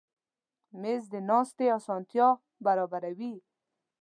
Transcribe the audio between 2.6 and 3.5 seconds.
برابروي.